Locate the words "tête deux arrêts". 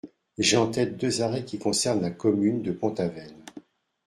0.71-1.45